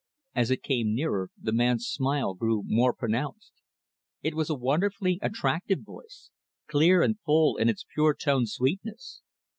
As 0.33 0.49
it 0.49 0.63
came 0.63 0.95
nearer, 0.95 1.29
the 1.39 1.51
man's 1.53 1.85
smile 1.85 2.33
grew 2.33 2.63
more 2.65 2.91
pronounced 2.91 3.51
It 4.23 4.33
was 4.33 4.49
a 4.49 4.55
wonderfully 4.55 5.19
attractive 5.21 5.81
voice, 5.81 6.31
clear 6.67 7.03
and 7.03 7.19
full 7.19 7.55
in 7.57 7.69
its 7.69 7.85
pure 7.93 8.15
toned 8.15 8.49
sweetness. 8.49 9.21